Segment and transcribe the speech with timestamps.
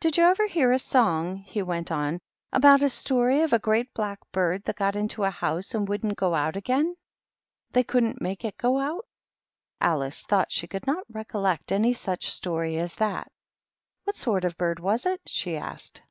[0.00, 2.18] "Did you ever hear a song," he went on,"
[2.52, 6.16] about a story of a great black bird that got into a house and wouldn't
[6.16, 6.96] go out again?
[7.70, 9.06] They couldn't make it go out."
[9.80, 12.32] Alice thought she could not recollect any such THE MOCK TURTLE.
[12.58, 13.30] Story as that."
[14.02, 16.02] What sort of a bird was it?" she asked.